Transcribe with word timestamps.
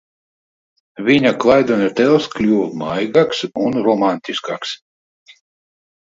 Viņa 1.09 1.33
Klaidoņa 1.41 1.89
tēls 1.99 2.29
kļuva 2.35 2.69
maigāks 2.83 3.41
un 3.65 3.77
romantiskāks. 3.89 4.73